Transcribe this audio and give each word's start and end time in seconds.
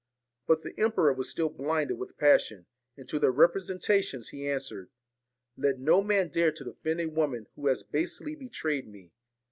But 0.47 0.63
the 0.63 0.73
emperor 0.79 1.13
was 1.13 1.29
still 1.29 1.49
blinded 1.49 1.99
with 1.99 2.17
passion, 2.17 2.65
and 2.97 3.07
to 3.07 3.19
their 3.19 3.31
repre 3.31 3.61
sentations 3.69 4.29
he 4.31 4.49
answered: 4.49 4.89
'Let 5.55 5.77
no 5.77 6.01
man 6.01 6.29
dare 6.29 6.51
to 6.53 6.63
defend 6.63 7.01
a 7.01 7.05
woman 7.05 7.45
who 7.55 7.67
has 7.67 7.83
basely 7.83 8.33
betrayed 8.35 8.87
me. 8.87 9.11